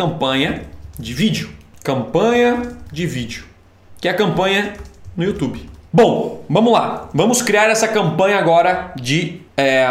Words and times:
campanha 0.00 0.62
de 0.98 1.12
vídeo. 1.12 1.50
Campanha 1.84 2.62
de 2.90 3.06
vídeo, 3.06 3.44
que 4.00 4.08
é 4.08 4.10
a 4.10 4.14
campanha 4.14 4.72
no 5.14 5.22
YouTube. 5.22 5.68
Bom, 5.92 6.42
vamos 6.48 6.72
lá. 6.72 7.10
Vamos 7.12 7.42
criar 7.42 7.68
essa 7.68 7.86
campanha 7.86 8.38
agora 8.38 8.94
de, 8.96 9.42
é, 9.58 9.86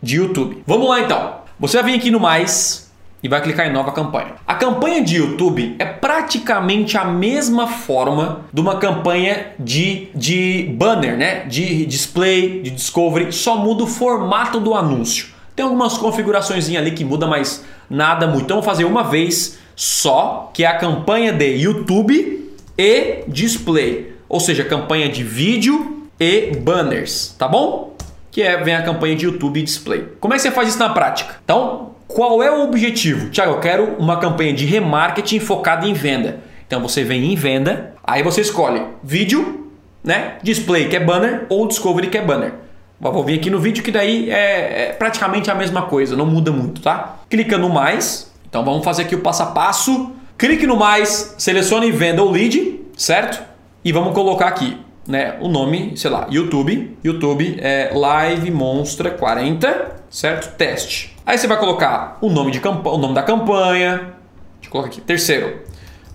de 0.00 0.16
YouTube. 0.18 0.62
Vamos 0.64 0.88
lá 0.88 1.00
então. 1.00 1.38
Você 1.58 1.76
vai 1.82 1.90
vir 1.90 1.98
aqui 1.98 2.08
no 2.08 2.20
mais 2.20 2.88
e 3.20 3.28
vai 3.28 3.42
clicar 3.42 3.66
em 3.66 3.72
nova 3.72 3.90
campanha. 3.90 4.34
A 4.46 4.54
campanha 4.54 5.02
de 5.02 5.16
YouTube 5.16 5.74
é 5.80 5.84
praticamente 5.84 6.96
a 6.96 7.04
mesma 7.04 7.66
forma 7.66 8.42
de 8.52 8.60
uma 8.60 8.76
campanha 8.76 9.54
de, 9.58 10.06
de 10.14 10.72
banner, 10.78 11.16
né? 11.16 11.46
De 11.46 11.84
display, 11.84 12.62
de 12.62 12.70
discovery, 12.70 13.32
só 13.32 13.56
muda 13.56 13.82
o 13.82 13.88
formato 13.88 14.60
do 14.60 14.72
anúncio. 14.72 15.36
Tem 15.58 15.64
algumas 15.64 15.98
configurações 15.98 16.72
ali 16.76 16.92
que 16.92 17.04
muda, 17.04 17.26
mas 17.26 17.64
nada 17.90 18.28
muito. 18.28 18.44
Então, 18.44 18.58
vou 18.58 18.64
fazer 18.64 18.84
uma 18.84 19.02
vez 19.02 19.58
só, 19.74 20.52
que 20.54 20.62
é 20.62 20.68
a 20.68 20.78
campanha 20.78 21.32
de 21.32 21.46
YouTube 21.46 22.54
e 22.78 23.24
display, 23.26 24.14
ou 24.28 24.38
seja, 24.38 24.62
campanha 24.62 25.08
de 25.08 25.24
vídeo 25.24 26.06
e 26.20 26.52
banners, 26.60 27.34
tá 27.36 27.48
bom? 27.48 27.96
Que 28.30 28.40
é 28.40 28.62
vem 28.62 28.76
a 28.76 28.82
campanha 28.82 29.16
de 29.16 29.24
YouTube 29.24 29.58
e 29.58 29.64
display. 29.64 30.06
Como 30.20 30.32
é 30.32 30.36
que 30.36 30.44
você 30.44 30.52
faz 30.52 30.68
isso 30.68 30.78
na 30.78 30.90
prática? 30.90 31.34
Então, 31.42 31.90
qual 32.06 32.40
é 32.40 32.52
o 32.52 32.62
objetivo? 32.62 33.28
Tiago, 33.30 33.54
eu 33.54 33.58
quero 33.58 33.96
uma 33.98 34.20
campanha 34.20 34.52
de 34.52 34.64
remarketing 34.64 35.40
focada 35.40 35.88
em 35.88 35.92
venda. 35.92 36.38
Então 36.68 36.80
você 36.80 37.02
vem 37.02 37.32
em 37.32 37.34
venda, 37.34 37.94
aí 38.04 38.22
você 38.22 38.42
escolhe 38.42 38.80
vídeo, 39.02 39.72
né? 40.04 40.36
Display 40.40 40.88
que 40.88 40.94
é 40.94 41.00
banner 41.00 41.46
ou 41.48 41.66
discovery 41.66 42.06
que 42.06 42.16
é 42.16 42.22
banner. 42.22 42.67
Vou 43.00 43.24
vir 43.24 43.38
aqui 43.38 43.48
no 43.48 43.60
vídeo 43.60 43.82
que 43.84 43.92
daí 43.92 44.28
é, 44.28 44.88
é 44.88 44.92
praticamente 44.92 45.50
a 45.50 45.54
mesma 45.54 45.82
coisa, 45.82 46.16
não 46.16 46.26
muda 46.26 46.50
muito, 46.50 46.80
tá? 46.80 47.20
Clica 47.30 47.56
no 47.56 47.68
mais. 47.68 48.32
Então 48.48 48.64
vamos 48.64 48.84
fazer 48.84 49.02
aqui 49.02 49.14
o 49.14 49.20
passo 49.20 49.42
a 49.42 49.46
passo. 49.46 50.12
Clique 50.36 50.66
no 50.66 50.76
mais, 50.76 51.34
selecione 51.38 51.92
venda 51.92 52.22
ou 52.22 52.30
lead, 52.30 52.80
certo? 52.96 53.42
E 53.84 53.92
vamos 53.92 54.14
colocar 54.14 54.48
aqui, 54.48 54.76
né, 55.06 55.36
o 55.40 55.48
nome, 55.48 55.96
sei 55.96 56.10
lá, 56.10 56.26
YouTube. 56.28 56.96
YouTube 57.04 57.58
é 57.60 57.92
Live 57.94 58.50
Monstra 58.50 59.10
40, 59.10 59.96
certo? 60.10 60.56
Teste. 60.56 61.16
Aí 61.24 61.38
você 61.38 61.46
vai 61.46 61.58
colocar 61.58 62.18
o 62.20 62.28
nome 62.28 62.50
de 62.50 62.60
o 62.66 62.98
nome 62.98 63.14
da 63.14 63.22
campanha. 63.22 63.96
Deixa 63.96 64.66
eu 64.66 64.70
colocar 64.70 64.88
aqui. 64.88 65.00
Terceiro, 65.00 65.60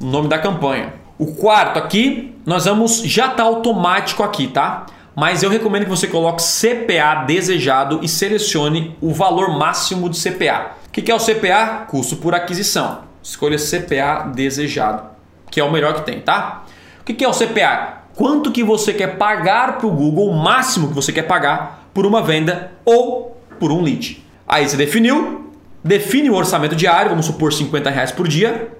o 0.00 0.06
nome 0.06 0.28
da 0.28 0.38
campanha. 0.38 0.94
O 1.18 1.34
quarto 1.34 1.78
aqui, 1.78 2.34
nós 2.46 2.64
vamos 2.64 3.02
já 3.02 3.28
tá 3.28 3.42
automático 3.42 4.22
aqui, 4.22 4.48
tá? 4.48 4.86
Mas 5.20 5.42
eu 5.42 5.50
recomendo 5.50 5.82
que 5.82 5.90
você 5.90 6.06
coloque 6.06 6.42
CPA 6.42 7.26
desejado 7.26 8.00
e 8.02 8.08
selecione 8.08 8.96
o 9.02 9.12
valor 9.12 9.50
máximo 9.50 10.08
de 10.08 10.18
CPA. 10.18 10.70
O 10.88 10.90
que 10.90 11.12
é 11.12 11.14
o 11.14 11.18
CPA? 11.18 11.84
Custo 11.90 12.16
por 12.16 12.34
aquisição. 12.34 13.02
Escolha 13.22 13.58
CPA 13.58 14.30
desejado, 14.34 15.10
que 15.50 15.60
é 15.60 15.62
o 15.62 15.70
melhor 15.70 15.92
que 15.92 16.06
tem, 16.06 16.22
tá? 16.22 16.64
O 17.02 17.04
que 17.04 17.22
é 17.22 17.28
o 17.28 17.34
CPA? 17.34 18.04
Quanto 18.14 18.50
que 18.50 18.64
você 18.64 18.94
quer 18.94 19.18
pagar 19.18 19.76
para 19.76 19.86
o 19.86 19.90
Google, 19.90 20.30
o 20.30 20.42
máximo 20.42 20.88
que 20.88 20.94
você 20.94 21.12
quer 21.12 21.24
pagar 21.24 21.90
por 21.92 22.06
uma 22.06 22.22
venda 22.22 22.72
ou 22.82 23.38
por 23.58 23.70
um 23.70 23.82
lead. 23.82 24.24
Aí 24.48 24.66
você 24.66 24.78
definiu, 24.78 25.52
define 25.84 26.30
o 26.30 26.34
orçamento 26.34 26.74
diário, 26.74 27.10
vamos 27.10 27.26
supor 27.26 27.52
50 27.52 27.90
reais 27.90 28.10
por 28.10 28.26
dia. 28.26 28.72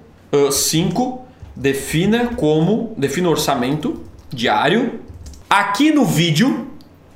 5, 0.50 1.02
uh, 1.02 1.20
defina 1.54 2.28
como, 2.34 2.94
defina 2.96 3.28
o 3.28 3.30
orçamento 3.30 4.02
diário 4.32 5.00
Aqui 5.50 5.90
no 5.90 6.04
vídeo, 6.04 6.68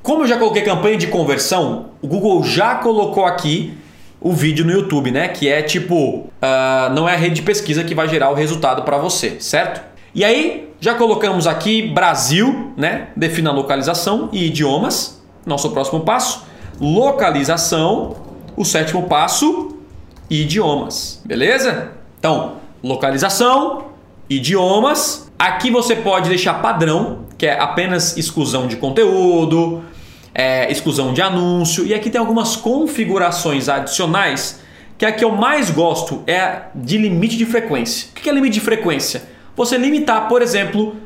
como 0.02 0.24
eu 0.24 0.26
já 0.26 0.36
coloquei 0.36 0.62
campanha 0.62 0.96
de 0.96 1.06
conversão, 1.06 1.90
o 2.02 2.08
Google 2.08 2.42
já 2.42 2.74
colocou 2.74 3.24
aqui 3.24 3.78
o 4.20 4.32
vídeo 4.32 4.64
no 4.64 4.72
YouTube, 4.72 5.12
né? 5.12 5.28
Que 5.28 5.48
é 5.48 5.62
tipo, 5.62 6.16
uh, 6.16 6.92
não 6.92 7.08
é 7.08 7.14
a 7.14 7.16
rede 7.16 7.36
de 7.36 7.42
pesquisa 7.42 7.84
que 7.84 7.94
vai 7.94 8.08
gerar 8.08 8.30
o 8.30 8.34
resultado 8.34 8.82
para 8.82 8.98
você, 8.98 9.36
certo? 9.38 9.80
E 10.12 10.24
aí, 10.24 10.68
já 10.80 10.96
colocamos 10.96 11.46
aqui 11.46 11.80
Brasil, 11.80 12.72
né? 12.76 13.10
Defina 13.14 13.52
localização 13.52 14.28
e 14.32 14.46
idiomas. 14.46 15.22
Nosso 15.46 15.70
próximo 15.70 16.00
passo. 16.00 16.44
Localização. 16.80 18.16
O 18.56 18.64
sétimo 18.64 19.04
passo, 19.04 19.78
idiomas. 20.28 21.22
Beleza? 21.24 21.92
Então, 22.18 22.54
localização, 22.82 23.84
idiomas. 24.28 25.30
Aqui 25.38 25.70
você 25.70 25.94
pode 25.94 26.28
deixar 26.28 26.54
padrão, 26.54 27.23
que 27.36 27.46
é 27.46 27.58
apenas 27.58 28.16
exclusão 28.16 28.66
de 28.66 28.76
conteúdo, 28.76 29.82
é, 30.34 30.70
exclusão 30.70 31.12
de 31.12 31.22
anúncio. 31.22 31.86
E 31.86 31.94
aqui 31.94 32.10
tem 32.10 32.20
algumas 32.20 32.56
configurações 32.56 33.68
adicionais 33.68 34.60
que 34.96 35.04
a 35.04 35.12
que 35.12 35.24
eu 35.24 35.32
mais 35.32 35.70
gosto 35.70 36.22
é 36.26 36.38
a 36.40 36.66
de 36.74 36.98
limite 36.98 37.36
de 37.36 37.46
frequência. 37.46 38.08
O 38.10 38.14
que 38.14 38.28
é 38.28 38.32
limite 38.32 38.54
de 38.54 38.60
frequência? 38.60 39.22
Você 39.56 39.76
limitar, 39.76 40.28
por 40.28 40.42
exemplo, 40.42 40.96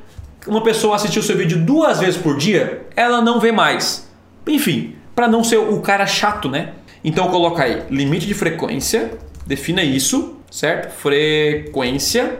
uma 0.47 0.63
pessoa 0.63 0.97
assistir 0.97 1.19
o 1.19 1.23
seu 1.23 1.37
vídeo 1.37 1.59
duas 1.59 2.01
vezes 2.01 2.17
por 2.17 2.37
dia, 2.37 2.87
ela 2.97 3.21
não 3.21 3.41
vê 3.41 3.53
mais. 3.53 4.09
Enfim, 4.47 4.95
para 5.15 5.29
não 5.29 5.45
ser 5.45 5.59
o 5.59 5.81
cara 5.81 6.07
chato, 6.07 6.49
né? 6.49 6.73
Então 7.05 7.29
coloca 7.29 7.63
aí 7.63 7.83
limite 7.91 8.27
de 8.27 8.35
frequência, 8.35 9.13
defina 9.47 9.83
isso, 9.83 10.37
certo? 10.51 10.93
Frequência, 10.93 12.39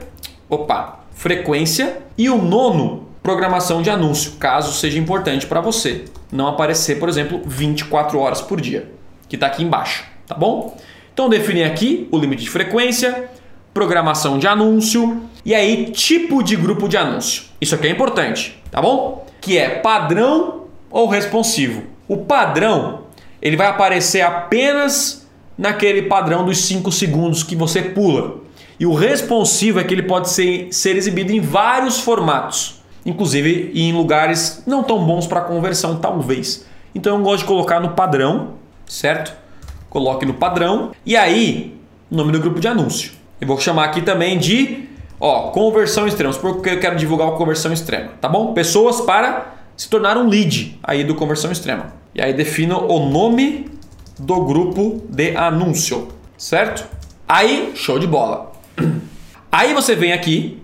opa, 0.49 1.01
frequência 1.15 1.99
e 2.17 2.29
o 2.31 2.39
nono 2.39 3.08
programação 3.29 3.83
de 3.83 3.91
anúncio, 3.91 4.33
caso 4.41 4.73
seja 4.73 4.99
importante 4.99 5.47
para 5.47 5.61
você 5.61 6.07
não 6.33 6.47
aparecer, 6.47 6.99
por 6.99 7.11
exemplo, 7.11 7.43
24 7.45 8.19
horas 8.19 8.41
por 8.41 8.59
dia, 8.59 8.91
que 9.29 9.37
está 9.37 9.49
aqui 9.49 9.63
embaixo, 9.63 10.07
tá 10.27 10.35
bom? 10.35 10.75
Então 11.13 11.29
definir 11.29 11.65
aqui 11.65 12.09
o 12.11 12.17
limite 12.17 12.45
de 12.45 12.49
frequência, 12.49 13.29
programação 13.75 14.39
de 14.39 14.47
anúncio 14.47 15.25
e 15.45 15.55
aí 15.55 15.91
tipo 15.91 16.43
de 16.43 16.57
grupo 16.57 16.89
de 16.89 16.97
anúncio. 16.97 17.43
Isso 17.61 17.75
aqui 17.75 17.89
é 17.89 17.91
importante, 17.91 18.59
tá 18.71 18.81
bom? 18.81 19.27
Que 19.43 19.59
é 19.59 19.69
padrão 19.69 20.63
ou 20.91 21.07
responsivo. 21.07 21.83
O 22.09 22.17
padrão 22.17 23.01
ele 23.43 23.59
vai 23.59 23.67
aparecer 23.67 24.23
apenas 24.23 25.29
naquele 25.59 26.01
padrão 26.01 26.47
dos 26.47 26.65
5 26.65 26.91
segundos 26.91 27.43
que 27.43 27.55
você 27.55 27.83
pula. 27.83 28.39
E 28.81 28.87
o 28.87 28.95
responsivo 28.95 29.81
é 29.81 29.85
que 29.85 29.93
ele 29.93 30.05
pode 30.05 30.31
ser, 30.31 30.69
ser 30.73 30.97
exibido 30.97 31.31
em 31.31 31.41
vários 31.41 32.01
formatos 32.01 32.78
inclusive 33.05 33.73
em 33.75 33.93
lugares 33.93 34.63
não 34.67 34.83
tão 34.83 35.05
bons 35.05 35.27
para 35.27 35.41
conversão, 35.43 35.97
talvez. 35.97 36.67
Então 36.95 37.17
eu 37.17 37.23
gosto 37.23 37.41
de 37.41 37.45
colocar 37.45 37.81
no 37.81 37.91
padrão, 37.91 38.55
certo? 38.87 39.33
Coloque 39.89 40.27
no 40.27 40.35
padrão 40.35 40.93
e 41.05 41.17
aí 41.17 41.79
nome 42.11 42.33
do 42.33 42.41
grupo 42.41 42.61
de 42.61 42.69
anúncio. 42.69 43.13
Eu 43.41 43.47
vou 43.47 43.59
chamar 43.59 43.85
aqui 43.85 44.03
também 44.03 44.39
de 44.39 44.89
ó, 45.21 45.51
conversão 45.51 46.07
extrema, 46.07 46.33
porque 46.35 46.71
eu 46.71 46.81
quero 46.81 46.97
divulgar 46.97 47.29
o 47.29 47.33
conversão 47.33 47.73
extrema, 47.73 48.11
tá 48.21 48.29
bom? 48.29 48.53
Pessoas 48.53 49.01
para 49.01 49.55
se 49.77 49.89
tornar 49.89 50.17
um 50.17 50.27
lead 50.29 50.79
aí 50.83 51.05
do 51.05 51.15
conversão 51.15 51.53
extrema. 51.53 51.93
E 52.15 52.21
aí 52.21 52.33
defino 52.33 52.85
o 52.87 53.09
nome 53.09 53.71
do 54.19 54.45
grupo 54.45 55.03
de 55.09 55.37
anúncio, 55.37 56.09
certo? 56.37 56.85
Aí, 57.29 57.73
show 57.75 57.99
de 57.99 58.07
bola. 58.07 58.53
Aí 59.53 59.73
você 59.73 59.95
vem 59.95 60.13
aqui 60.13 60.61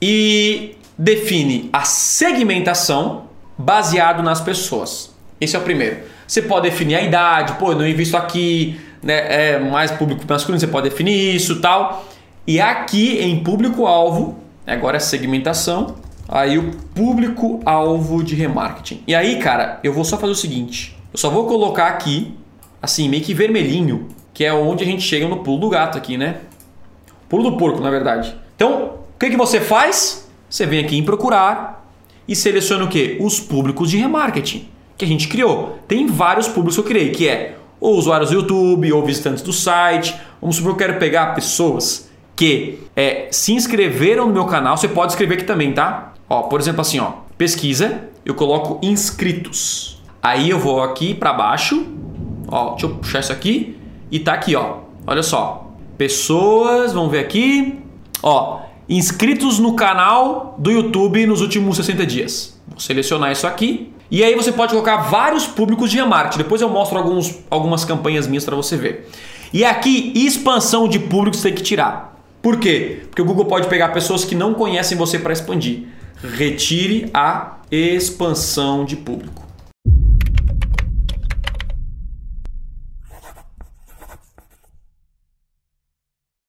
e 0.00 0.76
define 1.00 1.70
a 1.72 1.82
segmentação 1.82 3.24
baseado 3.56 4.22
nas 4.22 4.38
pessoas. 4.38 5.14
Esse 5.40 5.56
é 5.56 5.58
o 5.58 5.62
primeiro. 5.62 6.00
Você 6.28 6.42
pode 6.42 6.68
definir 6.68 6.96
a 6.96 7.02
idade, 7.02 7.54
pô, 7.54 7.72
eu 7.72 7.78
não 7.78 7.88
invisto 7.88 8.18
aqui, 8.18 8.78
né, 9.02 9.54
é 9.54 9.58
mais 9.58 9.90
público 9.90 10.22
masculino, 10.28 10.60
você 10.60 10.66
pode 10.66 10.90
definir 10.90 11.34
isso 11.34 11.58
tal. 11.58 12.04
E 12.46 12.60
aqui 12.60 13.18
em 13.18 13.42
público-alvo, 13.42 14.38
agora 14.66 14.98
é 14.98 15.00
segmentação, 15.00 15.96
aí 16.28 16.58
o 16.58 16.70
público-alvo 16.94 18.22
de 18.22 18.34
remarketing. 18.34 19.02
E 19.06 19.14
aí, 19.14 19.38
cara, 19.38 19.80
eu 19.82 19.94
vou 19.94 20.04
só 20.04 20.18
fazer 20.18 20.32
o 20.32 20.36
seguinte: 20.36 20.98
eu 21.14 21.18
só 21.18 21.30
vou 21.30 21.46
colocar 21.46 21.86
aqui, 21.86 22.34
assim, 22.82 23.08
meio 23.08 23.22
que 23.22 23.32
vermelhinho, 23.32 24.08
que 24.34 24.44
é 24.44 24.52
onde 24.52 24.84
a 24.84 24.86
gente 24.86 25.02
chega 25.02 25.26
no 25.26 25.38
pulo 25.38 25.58
do 25.58 25.70
gato 25.70 25.96
aqui, 25.96 26.18
né? 26.18 26.40
Pulo 27.26 27.50
do 27.50 27.56
porco, 27.56 27.80
na 27.80 27.90
verdade. 27.90 28.36
Então, 28.54 28.96
o 29.14 29.18
que, 29.18 29.30
que 29.30 29.36
você 29.36 29.60
faz? 29.60 30.29
Você 30.50 30.66
vem 30.66 30.84
aqui 30.84 30.98
em 30.98 31.04
procurar 31.04 31.88
e 32.26 32.34
seleciona 32.34 32.84
o 32.84 32.88
que? 32.88 33.16
Os 33.20 33.38
públicos 33.38 33.88
de 33.88 33.96
remarketing 33.96 34.68
que 34.98 35.04
a 35.04 35.08
gente 35.08 35.28
criou. 35.28 35.78
Tem 35.86 36.06
vários 36.08 36.48
públicos 36.48 36.74
que 36.74 36.80
eu 36.80 36.84
criei, 36.84 37.10
que 37.10 37.28
é 37.28 37.56
ou 37.80 37.96
usuários 37.96 38.30
do 38.30 38.36
YouTube 38.36 38.92
ou 38.92 39.04
visitantes 39.04 39.42
do 39.42 39.52
site. 39.52 40.14
Vamos 40.40 40.56
supor 40.56 40.76
que 40.76 40.82
eu 40.82 40.88
quero 40.88 40.98
pegar 40.98 41.34
pessoas 41.34 42.10
que 42.34 42.80
é, 42.96 43.28
se 43.30 43.52
inscreveram 43.52 44.26
no 44.26 44.32
meu 44.32 44.44
canal. 44.46 44.76
Você 44.76 44.88
pode 44.88 45.12
escrever 45.12 45.34
aqui 45.34 45.44
também, 45.44 45.72
tá? 45.72 46.14
Ó, 46.28 46.42
por 46.42 46.60
exemplo, 46.60 46.80
assim, 46.80 46.98
ó, 46.98 47.12
pesquisa, 47.38 48.08
eu 48.24 48.34
coloco 48.34 48.84
inscritos. 48.84 50.02
Aí 50.22 50.50
eu 50.50 50.58
vou 50.58 50.82
aqui 50.82 51.14
para 51.14 51.32
baixo, 51.32 51.86
ó, 52.48 52.70
deixa 52.70 52.86
eu 52.86 52.90
puxar 52.96 53.20
isso 53.20 53.32
aqui 53.32 53.78
e 54.10 54.18
tá 54.18 54.34
aqui, 54.34 54.56
ó. 54.56 54.78
Olha 55.06 55.22
só, 55.22 55.70
pessoas, 55.96 56.92
vamos 56.92 57.10
ver 57.10 57.20
aqui, 57.20 57.78
ó, 58.22 58.60
inscritos 58.90 59.60
no 59.60 59.74
canal 59.74 60.56
do 60.58 60.72
YouTube 60.72 61.24
nos 61.24 61.40
últimos 61.40 61.76
60 61.76 62.04
dias. 62.04 62.60
Vou 62.66 62.80
selecionar 62.80 63.30
isso 63.30 63.46
aqui. 63.46 63.92
E 64.10 64.24
aí 64.24 64.34
você 64.34 64.50
pode 64.50 64.72
colocar 64.72 64.96
vários 65.02 65.46
públicos 65.46 65.88
de 65.88 65.96
remarketing. 65.98 66.38
Depois 66.38 66.60
eu 66.60 66.68
mostro 66.68 66.98
alguns, 66.98 67.38
algumas 67.48 67.84
campanhas 67.84 68.26
minhas 68.26 68.44
para 68.44 68.56
você 68.56 68.76
ver. 68.76 69.08
E 69.52 69.64
aqui, 69.64 70.12
expansão 70.16 70.88
de 70.88 70.98
públicos 70.98 71.40
tem 71.40 71.54
que 71.54 71.62
tirar. 71.62 72.20
Por 72.42 72.58
quê? 72.58 73.02
Porque 73.08 73.22
o 73.22 73.24
Google 73.24 73.44
pode 73.44 73.68
pegar 73.68 73.90
pessoas 73.90 74.24
que 74.24 74.34
não 74.34 74.54
conhecem 74.54 74.98
você 74.98 75.18
para 75.18 75.32
expandir. 75.32 75.84
Retire 76.22 77.08
a 77.14 77.58
expansão 77.70 78.84
de 78.84 78.96
público. 78.96 79.49